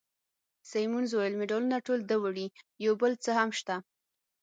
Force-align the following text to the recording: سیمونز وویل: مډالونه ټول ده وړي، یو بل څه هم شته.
سیمونز 0.71 1.09
وویل: 1.13 1.35
مډالونه 1.39 1.77
ټول 1.85 1.99
ده 2.09 2.15
وړي، 2.19 2.47
یو 2.85 2.93
بل 3.01 3.11
څه 3.23 3.31
هم 3.39 3.49
شته. 3.59 3.75